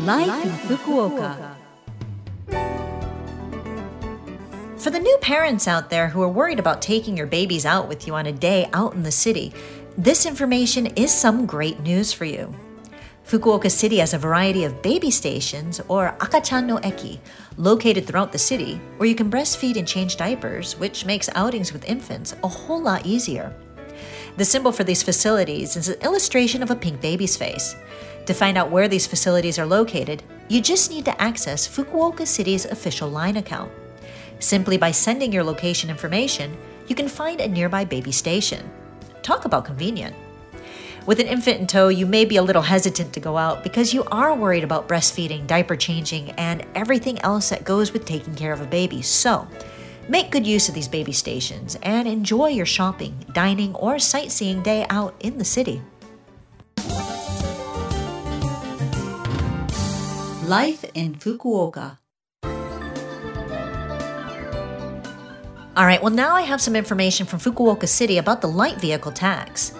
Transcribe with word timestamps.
Life 0.00 0.44
in 0.44 0.50
Fukuoka. 0.50 1.56
For 4.76 4.90
the 4.90 4.98
new 4.98 5.16
parents 5.22 5.66
out 5.66 5.88
there 5.88 6.08
who 6.08 6.20
are 6.22 6.28
worried 6.28 6.58
about 6.58 6.82
taking 6.82 7.16
your 7.16 7.26
babies 7.26 7.64
out 7.64 7.88
with 7.88 8.06
you 8.06 8.14
on 8.14 8.26
a 8.26 8.32
day 8.32 8.68
out 8.74 8.92
in 8.92 9.02
the 9.02 9.10
city, 9.10 9.54
this 9.96 10.26
information 10.26 10.84
is 10.96 11.10
some 11.10 11.46
great 11.46 11.80
news 11.80 12.12
for 12.12 12.26
you. 12.26 12.54
Fukuoka 13.24 13.70
City 13.70 13.96
has 13.96 14.12
a 14.12 14.18
variety 14.18 14.64
of 14.64 14.82
baby 14.82 15.10
stations, 15.10 15.80
or 15.88 16.14
akachan 16.20 16.66
no 16.66 16.76
eki, 16.78 17.18
located 17.56 18.06
throughout 18.06 18.32
the 18.32 18.38
city, 18.38 18.78
where 18.98 19.08
you 19.08 19.14
can 19.14 19.30
breastfeed 19.30 19.76
and 19.76 19.88
change 19.88 20.18
diapers, 20.18 20.78
which 20.78 21.06
makes 21.06 21.30
outings 21.34 21.72
with 21.72 21.86
infants 21.86 22.36
a 22.44 22.48
whole 22.48 22.82
lot 22.82 23.06
easier. 23.06 23.50
The 24.36 24.44
symbol 24.44 24.72
for 24.72 24.84
these 24.84 25.02
facilities 25.02 25.74
is 25.74 25.88
an 25.88 26.00
illustration 26.02 26.62
of 26.62 26.70
a 26.70 26.76
pink 26.76 27.00
baby's 27.00 27.36
face. 27.36 27.74
To 28.26 28.34
find 28.34 28.58
out 28.58 28.70
where 28.70 28.88
these 28.88 29.06
facilities 29.06 29.58
are 29.58 29.66
located, 29.66 30.22
you 30.48 30.60
just 30.60 30.90
need 30.90 31.04
to 31.04 31.22
access 31.22 31.66
Fukuoka 31.68 32.26
City's 32.26 32.64
official 32.64 33.08
line 33.08 33.36
account. 33.36 33.70
Simply 34.40 34.76
by 34.76 34.90
sending 34.90 35.32
your 35.32 35.44
location 35.44 35.90
information, 35.90 36.56
you 36.88 36.94
can 36.94 37.08
find 37.08 37.40
a 37.40 37.48
nearby 37.48 37.84
baby 37.84 38.12
station. 38.12 38.68
Talk 39.22 39.44
about 39.44 39.64
convenient. 39.64 40.14
With 41.06 41.20
an 41.20 41.28
infant 41.28 41.60
in 41.60 41.66
tow, 41.68 41.86
you 41.86 42.04
may 42.04 42.24
be 42.24 42.36
a 42.36 42.42
little 42.42 42.62
hesitant 42.62 43.12
to 43.12 43.20
go 43.20 43.36
out 43.36 43.62
because 43.62 43.94
you 43.94 44.02
are 44.10 44.34
worried 44.34 44.64
about 44.64 44.88
breastfeeding, 44.88 45.46
diaper 45.46 45.76
changing, 45.76 46.32
and 46.32 46.66
everything 46.74 47.20
else 47.20 47.50
that 47.50 47.64
goes 47.64 47.92
with 47.92 48.04
taking 48.04 48.34
care 48.34 48.52
of 48.52 48.60
a 48.60 48.66
baby. 48.66 49.02
So, 49.02 49.46
make 50.08 50.32
good 50.32 50.44
use 50.44 50.68
of 50.68 50.74
these 50.74 50.88
baby 50.88 51.12
stations 51.12 51.78
and 51.82 52.08
enjoy 52.08 52.48
your 52.48 52.66
shopping, 52.66 53.24
dining, 53.32 53.72
or 53.76 54.00
sightseeing 54.00 54.62
day 54.62 54.84
out 54.90 55.14
in 55.20 55.38
the 55.38 55.44
city. 55.44 55.80
Life 60.46 60.84
in 60.94 61.16
Fukuoka. 61.16 61.98
All 65.76 65.84
right, 65.84 66.00
well, 66.00 66.12
now 66.12 66.36
I 66.36 66.42
have 66.42 66.60
some 66.60 66.76
information 66.76 67.26
from 67.26 67.40
Fukuoka 67.40 67.88
City 67.88 68.18
about 68.18 68.40
the 68.40 68.46
light 68.46 68.80
vehicle 68.80 69.10
tax. 69.10 69.72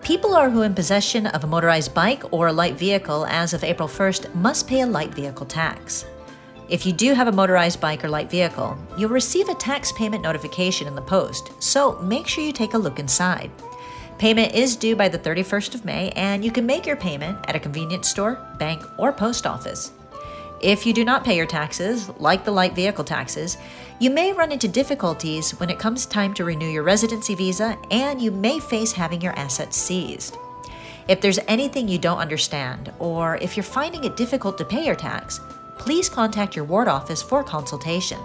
People 0.00 0.36
are 0.36 0.48
who 0.48 0.62
in 0.62 0.76
possession 0.76 1.26
of 1.26 1.42
a 1.42 1.48
motorized 1.48 1.92
bike 1.92 2.22
or 2.32 2.46
a 2.46 2.52
light 2.52 2.76
vehicle 2.76 3.26
as 3.26 3.52
of 3.52 3.64
April 3.64 3.88
1st 3.88 4.32
must 4.36 4.68
pay 4.68 4.82
a 4.82 4.86
light 4.86 5.12
vehicle 5.12 5.44
tax. 5.44 6.04
If 6.68 6.86
you 6.86 6.92
do 6.92 7.14
have 7.14 7.26
a 7.26 7.32
motorized 7.32 7.80
bike 7.80 8.04
or 8.04 8.08
light 8.08 8.30
vehicle, 8.30 8.78
you'll 8.96 9.10
receive 9.10 9.48
a 9.48 9.56
tax 9.56 9.90
payment 9.90 10.22
notification 10.22 10.86
in 10.86 10.94
the 10.94 11.02
post, 11.02 11.50
so 11.60 11.98
make 12.00 12.28
sure 12.28 12.44
you 12.44 12.52
take 12.52 12.74
a 12.74 12.78
look 12.78 13.00
inside. 13.00 13.50
Payment 14.18 14.54
is 14.54 14.76
due 14.76 14.94
by 14.94 15.08
the 15.08 15.18
31st 15.18 15.74
of 15.74 15.84
May, 15.84 16.10
and 16.10 16.44
you 16.44 16.52
can 16.52 16.64
make 16.64 16.86
your 16.86 16.94
payment 16.94 17.38
at 17.48 17.56
a 17.56 17.60
convenience 17.60 18.06
store, 18.06 18.38
bank, 18.60 18.84
or 18.98 19.12
post 19.12 19.48
office. 19.48 19.90
If 20.62 20.86
you 20.86 20.92
do 20.92 21.04
not 21.04 21.24
pay 21.24 21.36
your 21.36 21.46
taxes, 21.46 22.08
like 22.20 22.44
the 22.44 22.52
light 22.52 22.76
vehicle 22.76 23.02
taxes, 23.02 23.58
you 23.98 24.10
may 24.10 24.32
run 24.32 24.52
into 24.52 24.68
difficulties 24.68 25.50
when 25.58 25.70
it 25.70 25.80
comes 25.80 26.06
time 26.06 26.32
to 26.34 26.44
renew 26.44 26.68
your 26.68 26.84
residency 26.84 27.34
visa 27.34 27.76
and 27.90 28.22
you 28.22 28.30
may 28.30 28.60
face 28.60 28.92
having 28.92 29.20
your 29.20 29.36
assets 29.36 29.76
seized. 29.76 30.36
If 31.08 31.20
there's 31.20 31.40
anything 31.48 31.88
you 31.88 31.98
don't 31.98 32.18
understand, 32.18 32.92
or 33.00 33.38
if 33.38 33.56
you're 33.56 33.64
finding 33.64 34.04
it 34.04 34.16
difficult 34.16 34.56
to 34.58 34.64
pay 34.64 34.86
your 34.86 34.94
tax, 34.94 35.40
please 35.78 36.08
contact 36.08 36.54
your 36.54 36.64
ward 36.64 36.86
office 36.86 37.22
for 37.22 37.42
consultation. 37.42 38.20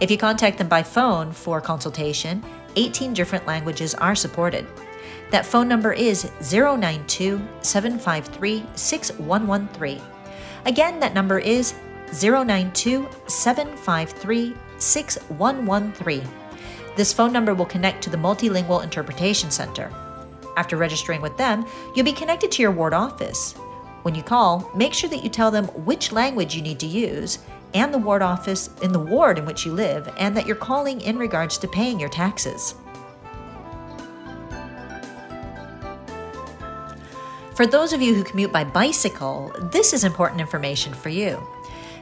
If 0.00 0.10
you 0.10 0.18
contact 0.18 0.58
them 0.58 0.68
by 0.68 0.82
phone 0.82 1.30
for 1.30 1.60
consultation, 1.60 2.42
18 2.74 3.14
different 3.14 3.46
languages 3.46 3.94
are 3.94 4.16
supported. 4.16 4.66
That 5.30 5.46
phone 5.46 5.68
number 5.68 5.92
is 5.92 6.32
092 6.50 7.40
753 7.60 8.66
6113. 8.74 10.13
Again, 10.66 10.98
that 11.00 11.14
number 11.14 11.38
is 11.38 11.74
092 12.20 13.08
753 13.26 14.54
6113. 14.78 16.28
This 16.96 17.12
phone 17.12 17.32
number 17.32 17.54
will 17.54 17.66
connect 17.66 18.02
to 18.04 18.10
the 18.10 18.16
Multilingual 18.16 18.82
Interpretation 18.82 19.50
Center. 19.50 19.92
After 20.56 20.76
registering 20.76 21.20
with 21.20 21.36
them, 21.36 21.66
you'll 21.94 22.04
be 22.04 22.12
connected 22.12 22.52
to 22.52 22.62
your 22.62 22.70
ward 22.70 22.94
office. 22.94 23.54
When 24.02 24.14
you 24.14 24.22
call, 24.22 24.70
make 24.74 24.94
sure 24.94 25.10
that 25.10 25.24
you 25.24 25.30
tell 25.30 25.50
them 25.50 25.66
which 25.84 26.12
language 26.12 26.54
you 26.54 26.62
need 26.62 26.78
to 26.80 26.86
use 26.86 27.40
and 27.74 27.92
the 27.92 27.98
ward 27.98 28.22
office 28.22 28.70
in 28.82 28.92
the 28.92 28.98
ward 28.98 29.38
in 29.38 29.44
which 29.44 29.66
you 29.66 29.72
live, 29.72 30.08
and 30.16 30.36
that 30.36 30.46
you're 30.46 30.54
calling 30.54 31.00
in 31.00 31.18
regards 31.18 31.58
to 31.58 31.66
paying 31.66 31.98
your 31.98 32.08
taxes. 32.08 32.76
For 37.54 37.68
those 37.68 37.92
of 37.92 38.02
you 38.02 38.14
who 38.14 38.24
commute 38.24 38.50
by 38.50 38.64
bicycle, 38.64 39.52
this 39.70 39.92
is 39.92 40.02
important 40.02 40.40
information 40.40 40.92
for 40.92 41.08
you. 41.08 41.40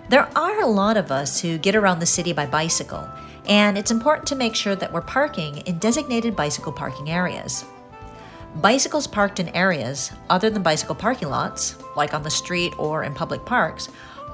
There 0.08 0.26
are 0.34 0.62
a 0.62 0.66
lot 0.66 0.96
of 0.96 1.12
us 1.12 1.42
who 1.42 1.58
get 1.58 1.76
around 1.76 1.98
the 1.98 2.06
city 2.06 2.32
by 2.32 2.46
bicycle, 2.46 3.06
and 3.46 3.76
it's 3.76 3.90
important 3.90 4.26
to 4.28 4.34
make 4.34 4.54
sure 4.54 4.74
that 4.74 4.90
we're 4.90 5.02
parking 5.02 5.58
in 5.58 5.78
designated 5.78 6.34
bicycle 6.34 6.72
parking 6.72 7.10
areas. 7.10 7.66
Bicycles 8.62 9.06
parked 9.06 9.40
in 9.40 9.50
areas 9.50 10.10
other 10.30 10.48
than 10.48 10.62
bicycle 10.62 10.94
parking 10.94 11.28
lots, 11.28 11.76
like 11.96 12.14
on 12.14 12.22
the 12.22 12.30
street 12.30 12.72
or 12.78 13.04
in 13.04 13.12
public 13.12 13.44
parks, 13.44 13.90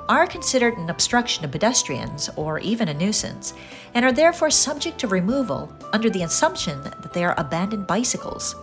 are 0.09 0.25
considered 0.25 0.78
an 0.78 0.89
obstruction 0.89 1.43
to 1.43 1.49
pedestrians 1.49 2.31
or 2.37 2.61
even 2.61 2.87
a 2.87 2.95
nuisance, 2.95 3.55
and 3.95 4.05
are 4.05 4.12
therefore 4.12 4.51
subject 4.51 5.01
to 5.01 5.09
removal 5.09 5.73
under 5.93 6.09
the 6.11 6.23
assumption 6.23 6.81
that 6.83 7.12
they 7.12 7.25
are 7.25 7.34
abandoned 7.39 7.89
bicycles. 7.89 8.55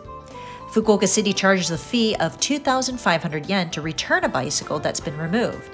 Fukuoka 0.75 1.07
City 1.07 1.31
charges 1.31 1.71
a 1.71 1.77
fee 1.77 2.17
of 2.19 2.37
2,500 2.41 3.45
yen 3.45 3.69
to 3.69 3.79
return 3.79 4.25
a 4.25 4.27
bicycle 4.27 4.77
that's 4.77 4.99
been 4.99 5.17
removed. 5.17 5.69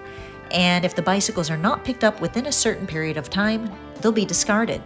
And 0.52 0.86
if 0.86 0.96
the 0.96 1.02
bicycles 1.02 1.50
are 1.50 1.58
not 1.58 1.84
picked 1.84 2.04
up 2.04 2.22
within 2.22 2.46
a 2.46 2.52
certain 2.52 2.86
period 2.86 3.18
of 3.18 3.28
time, 3.28 3.68
they'll 4.00 4.12
be 4.12 4.26
discarded. 4.26 4.80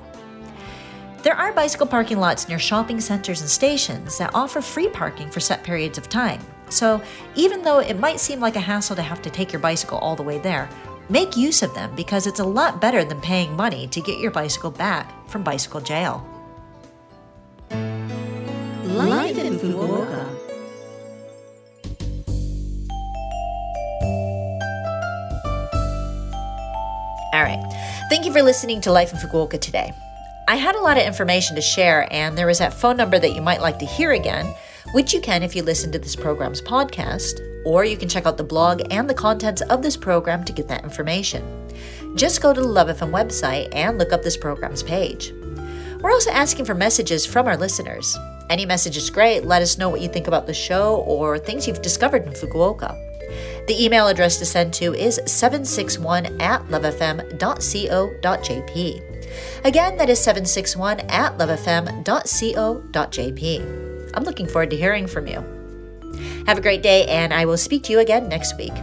There 1.22 1.36
are 1.36 1.52
bicycle 1.52 1.86
parking 1.86 2.18
lots 2.18 2.48
near 2.48 2.60
shopping 2.60 3.02
centers 3.02 3.42
and 3.42 3.50
stations 3.50 4.18
that 4.18 4.34
offer 4.34 4.62
free 4.62 4.88
parking 4.88 5.30
for 5.30 5.42
set 5.42 5.66
periods 5.66 5.98
of 5.98 6.08
time. 6.08 6.40
So, 6.70 7.02
even 7.36 7.62
though 7.62 7.80
it 7.80 8.00
might 8.00 8.22
seem 8.22 8.40
like 8.40 8.56
a 8.56 8.62
hassle 8.62 8.96
to 8.96 9.02
have 9.02 9.22
to 9.24 9.30
take 9.30 9.52
your 9.52 9.60
bicycle 9.60 9.98
all 9.98 10.16
the 10.16 10.24
way 10.24 10.38
there, 10.38 10.70
make 11.10 11.36
use 11.36 11.62
of 11.62 11.74
them 11.74 11.94
because 11.94 12.26
it's 12.26 12.40
a 12.40 12.46
lot 12.46 12.80
better 12.80 13.04
than 13.04 13.20
paying 13.20 13.54
money 13.54 13.86
to 13.88 14.00
get 14.00 14.22
your 14.22 14.32
bicycle 14.32 14.72
back 14.72 15.28
from 15.28 15.44
bicycle 15.44 15.82
jail. 15.82 16.26
Thank 28.08 28.24
you 28.24 28.32
for 28.32 28.44
listening 28.44 28.82
to 28.82 28.92
Life 28.92 29.12
in 29.12 29.18
Fukuoka 29.18 29.60
today. 29.60 29.92
I 30.48 30.58
had 30.58 30.76
a 30.76 30.80
lot 30.80 30.98
of 30.98 31.04
information 31.04 31.56
to 31.56 31.62
share, 31.62 32.08
and 32.14 32.38
there 32.38 32.52
is 32.52 32.60
that 32.60 32.72
phone 32.72 32.98
number 32.98 33.18
that 33.18 33.34
you 33.34 33.42
might 33.42 33.62
like 33.62 33.80
to 33.80 33.86
hear 33.86 34.12
again, 34.12 34.46
which 34.92 35.12
you 35.12 35.20
can 35.20 35.42
if 35.42 35.56
you 35.56 35.64
listen 35.64 35.92
to 35.92 35.98
this 35.98 36.16
program's 36.16 36.62
podcast, 36.62 37.40
or 37.66 37.84
you 37.84 37.98
can 37.98 38.08
check 38.08 38.28
out 38.28 38.38
the 38.38 38.44
blog 38.44 38.84
and 38.92 39.10
the 39.10 39.14
contents 39.16 39.64
of 39.64 39.82
this 39.82 39.98
program 39.98 40.44
to 40.46 40.54
get 40.54 40.68
that 40.68 40.84
information. 40.84 41.44
Just 42.16 42.44
go 42.44 42.54
to 42.54 42.62
the 42.62 42.68
Love 42.68 42.90
FM 42.90 43.10
website 43.10 43.70
and 43.72 43.98
look 43.98 44.14
up 44.14 44.22
this 44.22 44.38
program's 44.38 44.84
page. 44.84 45.34
We're 46.00 46.12
also 46.12 46.30
asking 46.30 46.66
for 46.66 46.76
messages 46.76 47.26
from 47.26 47.48
our 47.48 47.58
listeners. 47.58 48.16
Any 48.52 48.68
message 48.68 48.98
is 48.98 49.10
great. 49.10 49.46
Let 49.46 49.64
us 49.64 49.80
know 49.80 49.90
what 49.90 50.02
you 50.02 50.10
think 50.10 50.28
about 50.28 50.46
the 50.46 50.54
show 50.54 50.98
or 51.08 51.40
things 51.40 51.68
you've 51.68 51.82
discovered 51.82 52.28
in 52.28 52.34
Fukuoka. 52.34 52.96
The 53.68 53.84
email 53.84 54.08
address 54.08 54.38
to 54.38 54.46
send 54.46 54.74
to 54.76 54.94
is 54.94 55.20
761 55.26 56.40
at 56.40 56.66
lovefm.co.jp. 56.68 57.26
Again, 59.66 59.98
that 59.98 60.10
is 60.10 60.20
761 60.20 61.00
at 61.02 61.38
lovefm.co.jp. 61.38 62.02
I'm 64.14 64.24
looking 64.24 64.48
forward 64.48 64.70
to 64.70 64.78
hearing 64.78 65.08
from 65.08 65.28
you. 65.28 65.44
Have 66.48 66.58
a 66.60 66.62
great 66.62 66.84
day, 66.84 67.06
and 67.08 67.34
I 67.34 67.46
will 67.46 67.58
speak 67.58 67.84
to 67.84 67.92
you 67.92 68.00
again 68.00 68.30
next 68.30 68.58
week. 68.58 68.74